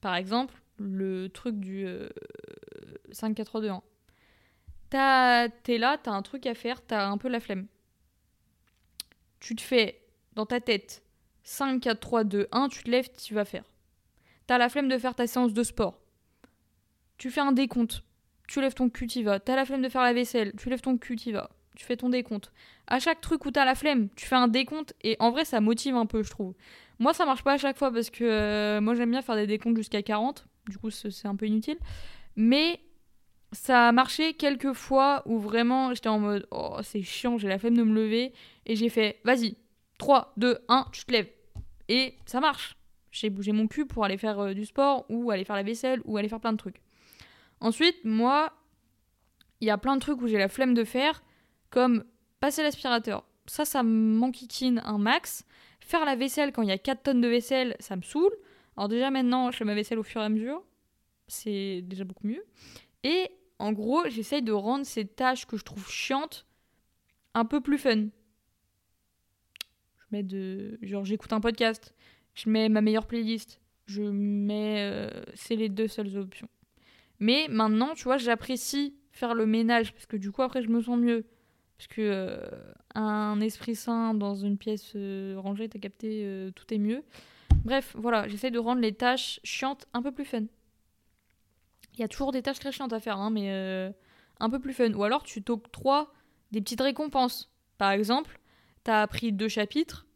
[0.00, 1.86] Par exemple, le truc du
[3.12, 5.48] 5, 4, 3, 2, 1.
[5.62, 7.66] T'es là, t'as un truc à faire, t'as un peu la flemme.
[9.38, 10.02] Tu te fais
[10.34, 11.02] dans ta tête
[11.44, 13.64] 5, 4, 3, 2, 1, tu te lèves, tu vas faire.
[14.46, 16.00] T'as la flemme de faire ta séance de sport.
[17.18, 18.02] Tu fais un décompte.
[18.48, 19.38] Tu lèves ton cul, t'y vas.
[19.38, 20.52] T'as la flemme de faire la vaisselle.
[20.58, 22.52] Tu lèves ton cul, t'y vas tu fais ton décompte.
[22.86, 25.60] À chaque truc où t'as la flemme, tu fais un décompte et en vrai ça
[25.60, 26.54] motive un peu, je trouve.
[26.98, 29.46] Moi ça marche pas à chaque fois parce que euh, moi j'aime bien faire des
[29.46, 31.78] décomptes jusqu'à 40, du coup c'est un peu inutile.
[32.36, 32.80] Mais
[33.52, 37.58] ça a marché quelques fois où vraiment j'étais en mode oh c'est chiant, j'ai la
[37.58, 38.32] flemme de me lever
[38.64, 39.56] et j'ai fait vas-y,
[39.98, 41.28] 3, 2, 1, tu te lèves.
[41.88, 42.76] Et ça marche.
[43.10, 46.00] J'ai bougé mon cul pour aller faire euh, du sport ou aller faire la vaisselle
[46.04, 46.80] ou aller faire plein de trucs.
[47.60, 48.52] Ensuite, moi,
[49.60, 51.22] il y a plein de trucs où j'ai la flemme de faire
[51.68, 52.04] comme
[52.38, 53.24] passer l'aspirateur.
[53.46, 55.44] Ça, ça m'enquiquine un max.
[55.80, 58.32] Faire la vaisselle quand il y a 4 tonnes de vaisselle, ça me saoule.
[58.80, 60.62] Alors déjà maintenant, je fais ma vaisselle au fur et à mesure.
[61.26, 62.42] C'est déjà beaucoup mieux.
[63.04, 66.46] Et en gros, j'essaye de rendre ces tâches que je trouve chiantes
[67.34, 68.06] un peu plus fun.
[69.98, 70.78] Je mets de...
[70.80, 71.94] Genre j'écoute un podcast.
[72.32, 73.60] Je mets ma meilleure playlist.
[73.84, 74.90] Je mets...
[74.90, 76.48] Euh, c'est les deux seules options.
[77.18, 80.80] Mais maintenant, tu vois, j'apprécie faire le ménage parce que du coup, après, je me
[80.80, 81.26] sens mieux.
[81.76, 82.48] Parce que euh,
[82.94, 87.04] un esprit sain dans une pièce euh, rangée, t'as capté, tout est mieux.
[87.64, 90.44] Bref, voilà, j'essaie de rendre les tâches chiantes un peu plus fun.
[91.94, 93.92] Il y a toujours des tâches très chiantes à faire, hein, mais
[94.38, 94.92] un peu plus fun.
[94.94, 96.12] Ou alors tu t'octroies
[96.52, 97.50] des petites récompenses.
[97.78, 98.40] Par exemple,
[98.84, 100.06] t'as appris deux chapitres,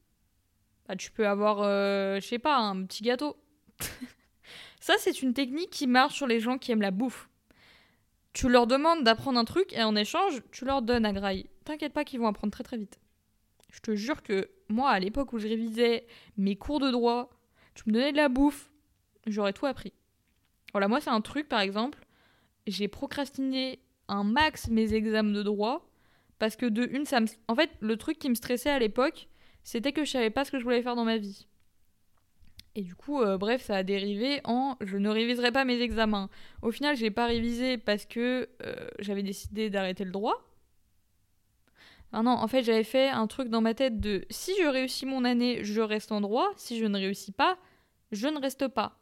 [0.89, 3.37] bah, tu peux avoir, je sais pas, un petit gâteau.
[4.81, 7.29] Ça, c'est une technique qui marche sur les gens qui aiment la bouffe
[8.35, 11.47] tu leur demandes d'apprendre un truc et en échange, tu leur donnes à graille.
[11.65, 12.99] T'inquiète pas qu'ils vont apprendre très très vite.
[13.71, 17.31] Je te jure que moi, à l'époque où je révisais mes cours de droit,
[17.75, 18.71] tu me donnais de la bouffe,
[19.27, 19.93] j'aurais tout appris.
[20.73, 21.99] Voilà, moi, c'est un truc, par exemple,
[22.67, 25.89] j'ai procrastiné un max mes examens de droit
[26.39, 27.27] parce que de une, ça me...
[27.49, 29.29] En fait, le truc qui me stressait à l'époque,
[29.63, 31.47] c'était que je savais pas ce que je voulais faire dans ma vie.
[32.77, 36.29] Et du coup, euh, bref, ça a dérivé en je ne réviserai pas mes examens.
[36.61, 40.43] Au final, j'ai pas révisé parce que euh, j'avais décidé d'arrêter le droit.
[42.13, 45.07] Ah non, en fait, j'avais fait un truc dans ma tête de si je réussis
[45.07, 46.53] mon année, je reste en droit.
[46.57, 47.59] Si je ne réussis pas,
[48.13, 49.01] je ne reste pas.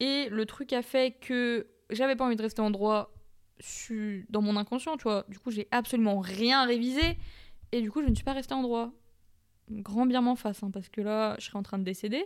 [0.00, 3.14] Et le truc a fait que j'avais pas envie de rester en droit
[4.28, 5.24] dans mon inconscient, tu vois.
[5.28, 7.18] Du coup, j'ai absolument rien révisé.
[7.72, 8.92] Et du coup, je ne suis pas restée en droit.
[9.70, 12.24] Grand bien m'en face, hein, parce que là, je serais en train de décéder.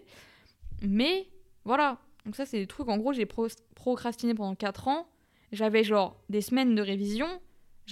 [0.83, 1.29] Mais
[1.65, 1.99] voilà.
[2.25, 5.09] Donc ça, c'est des trucs, en gros, j'ai procrastiné pendant 4 ans.
[5.53, 7.29] J'avais genre des semaines de révision.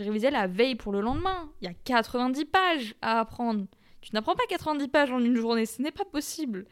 [0.00, 1.50] Je révisais la veille pour le lendemain.
[1.60, 3.66] Il y a 90 pages à apprendre.
[4.00, 6.64] Tu n'apprends pas 90 pages en une journée, ce n'est pas possible.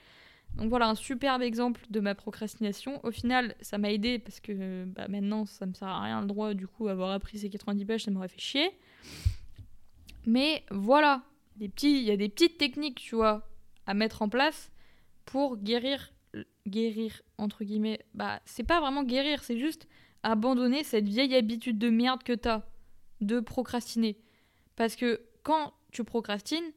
[0.55, 3.05] Donc voilà un superbe exemple de ma procrastination.
[3.05, 6.27] Au final, ça m'a aidé parce que bah, maintenant, ça me sert à rien le
[6.27, 6.55] droit.
[6.55, 8.71] Du coup, avoir appris ces 90 pages, ça m'aurait fait chier.
[10.25, 11.23] Mais voilà,
[11.61, 13.47] il y a des petites techniques, tu vois,
[13.85, 14.73] à mettre en place
[15.27, 16.15] pour guérir,
[16.67, 18.01] guérir entre guillemets.
[18.15, 19.87] Bah, c'est pas vraiment guérir, c'est juste
[20.23, 22.63] abandonner cette vieille habitude de merde que t'as
[23.21, 24.19] de procrastiner.
[24.77, 26.73] Parce que quand tu procrastines,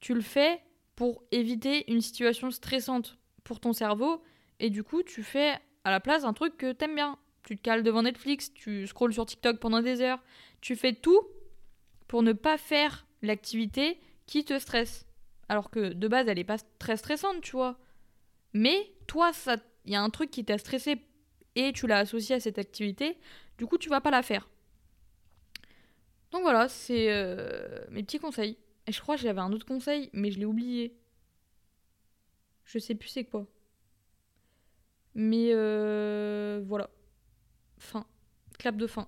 [0.00, 0.60] tu le fais
[0.96, 4.22] pour éviter une situation stressante pour ton cerveau
[4.60, 7.18] et du coup tu fais à la place un truc que t'aimes bien.
[7.42, 10.22] Tu te cales devant Netflix, tu scrolles sur TikTok pendant des heures,
[10.60, 11.20] tu fais tout
[12.08, 15.06] pour ne pas faire l'activité qui te stresse.
[15.48, 17.78] Alors que de base elle est pas très stressante, tu vois.
[18.54, 19.32] Mais toi,
[19.84, 21.02] il y a un truc qui t'a stressé
[21.54, 23.18] et tu l'as associé à cette activité,
[23.58, 24.48] du coup tu vas pas la faire.
[26.34, 28.58] Donc voilà, c'est euh, mes petits conseils.
[28.88, 30.98] Et je crois que j'avais un autre conseil, mais je l'ai oublié.
[32.64, 33.46] Je sais plus c'est quoi.
[35.14, 36.90] Mais euh, voilà.
[37.78, 38.04] Fin.
[38.58, 39.06] Clap de fin.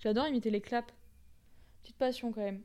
[0.00, 0.92] J'adore imiter les claps.
[1.84, 2.62] Petite passion quand même.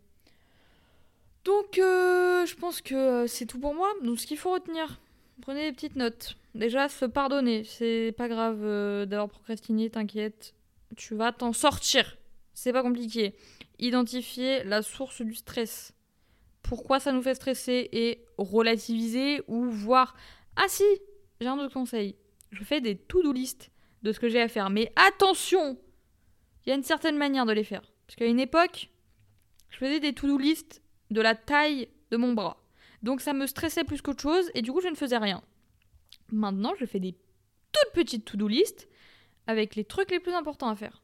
[1.46, 3.94] Donc euh, je pense que c'est tout pour moi.
[4.02, 5.00] Donc ce qu'il faut retenir,
[5.44, 6.36] prenez des petites notes.
[6.56, 7.63] Déjà, se pardonner.
[7.63, 8.60] C'est pas grave
[9.06, 10.56] d'avoir procrastiné, t'inquiète.
[10.98, 12.18] Tu vas t'en sortir.
[12.62, 13.36] C'est pas compliqué.
[13.80, 15.93] Identifier la source du stress.
[16.62, 20.13] Pourquoi ça nous fait stresser et relativiser ou voir
[20.58, 20.84] Ah si,
[21.39, 22.17] j'ai un autre conseil.
[22.52, 23.72] Je fais des to-do list
[24.04, 24.69] de ce que j'ai à faire.
[24.69, 25.80] Mais attention
[26.65, 27.93] Il y a une certaine manière de les faire.
[28.06, 28.89] Parce qu'à une époque,
[29.69, 32.62] je faisais des to-do list de la taille de mon bras.
[33.04, 35.41] Donc ça me stressait plus qu'autre chose et du coup je ne faisais rien.
[36.30, 37.13] Maintenant, je fais des
[37.72, 38.89] toutes petites to-do list
[39.48, 41.02] avec les trucs les plus importants à faire.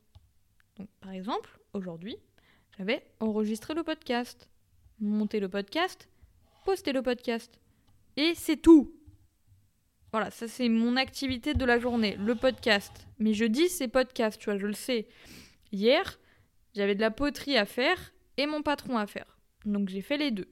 [0.99, 2.17] Par exemple, aujourd'hui,
[2.77, 4.49] j'avais enregistré le podcast,
[4.99, 6.09] monté le podcast,
[6.65, 7.59] posté le podcast.
[8.17, 8.93] Et c'est tout.
[10.11, 13.07] Voilà, ça c'est mon activité de la journée, le podcast.
[13.19, 15.07] Mais je dis c'est podcast, tu vois, je le sais.
[15.71, 16.19] Hier,
[16.73, 19.37] j'avais de la poterie à faire et mon patron à faire.
[19.65, 20.49] Donc j'ai fait les deux.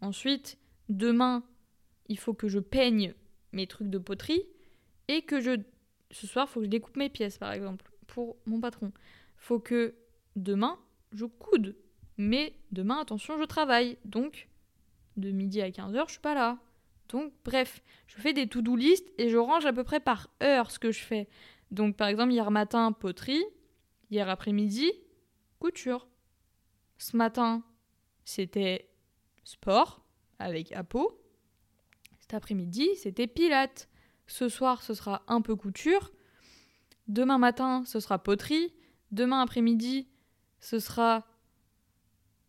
[0.00, 1.44] Ensuite, demain,
[2.08, 3.14] il faut que je peigne
[3.52, 4.42] mes trucs de poterie
[5.08, 5.60] et que je...
[6.10, 8.92] Ce soir, il faut que je découpe mes pièces, par exemple pour mon patron.
[9.36, 9.96] Faut que
[10.36, 10.78] demain,
[11.10, 11.76] je coude.
[12.16, 13.98] Mais demain, attention, je travaille.
[14.04, 14.48] Donc,
[15.16, 16.58] de midi à 15h, je suis pas là.
[17.08, 20.70] Donc, bref, je fais des to-do list et je range à peu près par heure
[20.70, 21.28] ce que je fais.
[21.72, 23.44] Donc, par exemple, hier matin, poterie.
[24.10, 24.92] Hier après-midi,
[25.58, 26.06] couture.
[26.98, 27.64] Ce matin,
[28.24, 28.88] c'était
[29.42, 30.04] sport
[30.38, 31.20] avec Apo.
[32.20, 33.88] Cet après-midi, c'était pilates.
[34.28, 36.12] Ce soir, ce sera un peu couture.
[37.08, 38.72] Demain matin, ce sera poterie.
[39.10, 40.08] Demain après-midi,
[40.60, 41.24] ce sera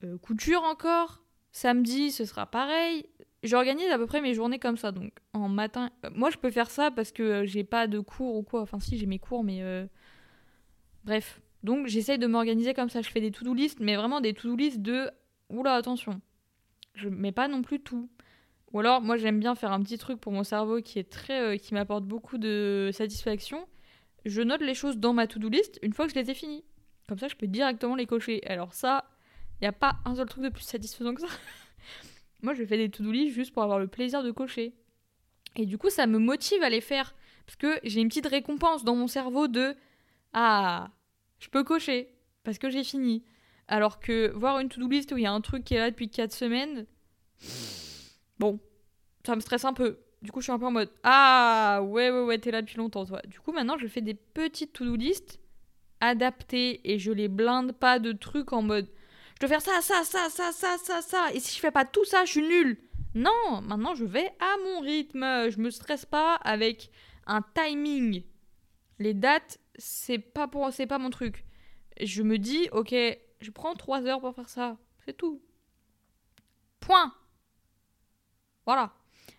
[0.04, 1.24] euh, couture encore.
[1.52, 3.06] Samedi, ce sera pareil.
[3.44, 4.92] J'organise à peu près mes journées comme ça.
[4.92, 8.00] Donc en matin, euh, moi je peux faire ça parce que euh, j'ai pas de
[8.00, 8.62] cours ou quoi.
[8.62, 9.62] Enfin si, j'ai mes cours, mais
[11.04, 11.42] bref.
[11.64, 13.02] Donc j'essaye de m'organiser comme ça.
[13.02, 15.10] Je fais des to-do list, mais vraiment des to-do list de
[15.50, 16.22] oula attention.
[16.94, 18.10] Je mets pas non plus tout.
[18.72, 21.60] Ou alors moi j'aime bien faire un petit truc pour mon cerveau qui est très,
[21.60, 23.68] qui m'apporte beaucoup de satisfaction
[24.26, 26.64] je note les choses dans ma to-do list une fois que je les ai finies.
[27.08, 28.42] Comme ça, je peux directement les cocher.
[28.48, 29.06] Alors ça,
[29.62, 31.28] il n'y a pas un seul truc de plus satisfaisant que ça.
[32.42, 34.74] Moi, je fais des to-do list juste pour avoir le plaisir de cocher.
[35.56, 37.16] Et du coup, ça me motive à les faire.
[37.46, 39.76] Parce que j'ai une petite récompense dans mon cerveau de
[40.34, 40.90] Ah,
[41.40, 42.10] je peux cocher
[42.44, 43.24] parce que j'ai fini.
[43.68, 45.92] Alors que voir une to-do list où il y a un truc qui est là
[45.92, 46.86] depuis 4 semaines,
[48.40, 48.60] bon,
[49.26, 50.00] ça me stresse un peu.
[50.26, 52.78] Du coup, je suis un peu en mode Ah, ouais, ouais, ouais, t'es là depuis
[52.78, 53.22] longtemps, toi.
[53.28, 55.40] Du coup, maintenant, je fais des petites to-do list
[56.02, 58.90] adaptées et je les blinde pas de trucs en mode
[59.36, 61.32] Je dois faire ça, ça, ça, ça, ça, ça, ça.
[61.34, 62.80] Et si je fais pas tout ça, je suis nulle.
[63.14, 65.50] Non, maintenant, je vais à mon rythme.
[65.52, 66.90] Je me stresse pas avec
[67.28, 68.24] un timing.
[68.98, 71.46] Les dates, c'est pas, pour, c'est pas mon truc.
[72.02, 72.96] Je me dis Ok,
[73.42, 74.78] je prends 3 heures pour faire ça.
[75.06, 75.40] C'est tout.
[76.80, 77.14] Point.
[78.66, 78.92] Voilà.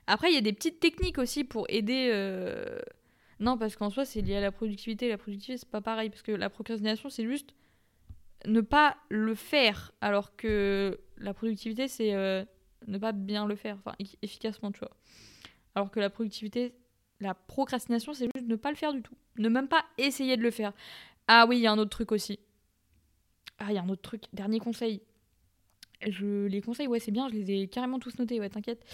[0.07, 2.11] Après, il y a des petites techniques aussi pour aider.
[2.13, 2.79] Euh,
[3.41, 5.09] non, parce qu'en soi, c'est lié à la productivité.
[5.09, 6.11] La productivité, c'est pas pareil.
[6.11, 7.55] Parce que la procrastination, c'est juste
[8.47, 9.93] ne pas le faire.
[10.01, 12.45] Alors que la productivité, c'est euh,
[12.87, 13.79] ne pas bien le faire.
[13.79, 14.97] Enfin, efficacement, tu vois.
[15.75, 16.75] Alors que la productivité,
[17.21, 19.15] la procrastination, c'est juste ne pas le faire du tout.
[19.39, 20.73] Ne même pas essayer de le faire.
[21.29, 22.39] Ah oui, il y a un autre truc aussi.
[23.59, 24.23] Ah, il y a un autre truc.
[24.33, 25.03] Dernier conseil.
[26.07, 28.85] Je les conseils, ouais, c'est bien, je les ai carrément tous notés, ouais, t'inquiète.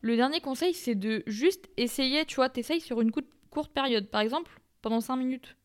[0.00, 3.10] Le dernier conseil, c'est de juste essayer, tu vois, t'essayes sur une
[3.50, 4.08] courte période.
[4.08, 5.56] Par exemple, pendant 5 minutes,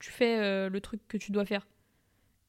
[0.00, 1.66] tu fais euh, le truc que tu dois faire.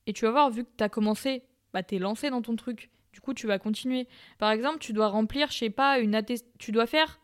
[0.08, 2.90] Et tu vas voir, vu que t'as commencé, bah t'es lancé dans ton truc.
[3.14, 4.08] Du coup, tu vas continuer.
[4.40, 6.48] Par exemple, tu dois remplir, je sais pas, une attest...
[6.58, 7.20] tu dois faire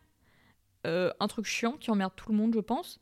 [0.86, 3.00] euh, un truc chiant qui emmerde tout le monde, je pense.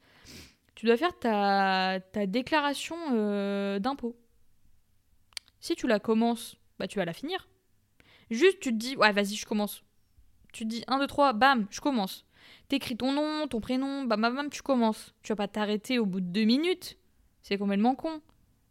[0.74, 4.16] Tu dois faire ta, ta déclaration euh, d'impôt.
[5.60, 7.48] Si tu la commences, bah tu vas la finir.
[8.30, 9.83] Juste, tu te dis, ouais, vas-y, je commence.
[10.54, 12.24] Tu te dis 1, 2, 3, bam, je commence.
[12.68, 15.12] T'écris ton nom, ton prénom, bam, bam, bam, tu commences.
[15.24, 16.96] Tu vas pas t'arrêter au bout de deux minutes.
[17.42, 18.22] C'est complètement con.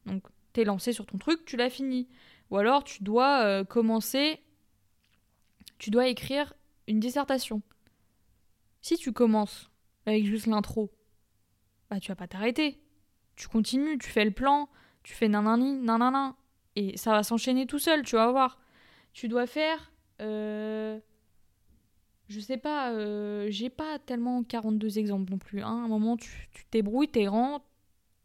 [0.06, 2.08] Donc, t'es lancé sur ton truc, tu l'as fini.
[2.50, 4.40] Ou alors, tu dois euh, commencer.
[5.78, 6.54] Tu dois écrire
[6.88, 7.62] une dissertation.
[8.82, 9.70] Si tu commences
[10.06, 10.90] avec juste l'intro,
[11.90, 12.80] bah, tu vas pas t'arrêter.
[13.36, 14.70] Tu continues, tu fais le plan,
[15.04, 16.38] tu fais nanani, nanana.
[16.78, 18.58] Et ça va s'enchaîner tout seul, tu vas voir.
[19.12, 19.92] Tu dois faire.
[20.22, 20.98] Euh,
[22.34, 25.62] je sais pas, euh, j'ai pas tellement 42 exemples non plus.
[25.62, 25.68] hein.
[25.68, 27.64] À un moment, tu tu t'ébrouilles, t'es rend,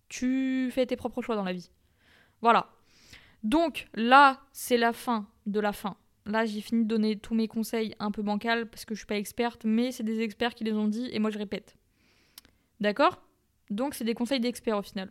[0.08, 1.70] tu fais tes propres choix dans la vie.
[2.40, 2.70] Voilà.
[3.42, 5.96] Donc là, c'est la fin de la fin.
[6.26, 9.06] Là, j'ai fini de donner tous mes conseils un peu bancals parce que je suis
[9.06, 11.76] pas experte, mais c'est des experts qui les ont dit et moi je répète.
[12.80, 13.22] D'accord?
[13.70, 15.10] Donc c'est des conseils d'experts au final.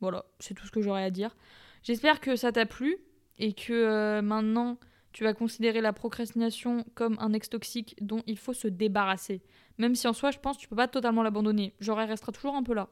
[0.00, 1.36] Voilà, c'est tout ce que j'aurais à dire.
[1.82, 2.96] J'espère que ça t'a plu
[3.38, 4.78] et que euh, maintenant
[5.18, 9.42] tu vas considérer la procrastination comme un ex toxique dont il faut se débarrasser.
[9.76, 11.74] Même si en soi, je pense que tu peux pas totalement l'abandonner.
[11.80, 12.88] Genre, elle restera toujours un peu là.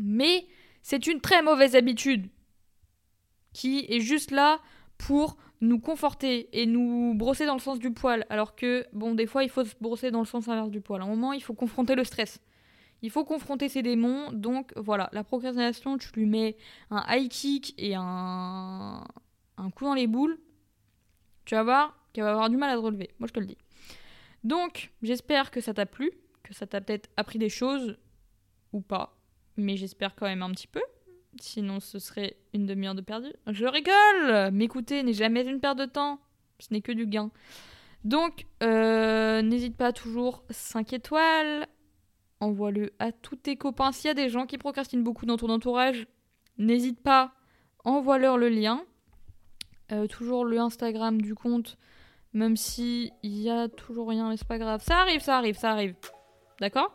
[0.00, 0.48] Mais
[0.82, 2.28] c'est une très mauvaise habitude
[3.52, 4.58] qui est juste là
[4.98, 8.26] pour nous conforter et nous brosser dans le sens du poil.
[8.28, 11.02] Alors que, bon, des fois, il faut se brosser dans le sens inverse du poil.
[11.02, 12.40] À un moment, il faut confronter le stress.
[13.00, 14.32] Il faut confronter ses démons.
[14.32, 16.56] Donc, voilà, la procrastination, tu lui mets
[16.90, 19.04] un high kick et un,
[19.56, 20.36] un coup dans les boules.
[21.44, 23.10] Tu vas voir qu'elle va avoir du mal à te relever.
[23.18, 23.58] Moi, je te le dis.
[24.44, 26.10] Donc, j'espère que ça t'a plu,
[26.42, 27.98] que ça t'a peut-être appris des choses
[28.72, 29.16] ou pas.
[29.56, 30.82] Mais j'espère quand même un petit peu.
[31.40, 33.32] Sinon, ce serait une demi-heure de perdu.
[33.46, 36.20] Je rigole M'écouter n'est jamais une perte de temps.
[36.58, 37.30] Ce n'est que du gain.
[38.04, 41.66] Donc, euh, n'hésite pas toujours 5 étoiles.
[42.40, 43.92] Envoie-le à tous tes copains.
[43.92, 46.06] S'il y a des gens qui procrastinent beaucoup dans ton entourage,
[46.58, 47.32] n'hésite pas.
[47.84, 48.84] Envoie-leur le lien.
[49.92, 51.76] Euh, toujours le Instagram du compte.
[52.34, 54.82] Même si il y a toujours rien, mais c'est pas grave.
[54.82, 55.94] Ça arrive, ça arrive, ça arrive.
[56.60, 56.92] D'accord?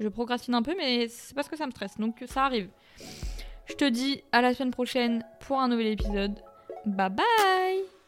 [0.00, 1.96] Je procrastine un peu, mais c'est parce que ça me stresse.
[1.98, 2.68] Donc ça arrive.
[3.66, 6.42] Je te dis à la semaine prochaine pour un nouvel épisode.
[6.86, 7.99] Bye bye